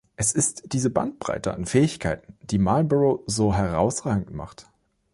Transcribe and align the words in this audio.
Es 0.15 0.31
ist 0.31 0.73
diese 0.73 0.89
Bandbreite 0.89 1.53
an 1.53 1.67
Fähigkeiten, 1.67 2.33
die 2.45 2.57
Marlborough 2.57 3.21
so 3.27 3.53
herausragend 3.53 4.31
macht. 4.31 4.65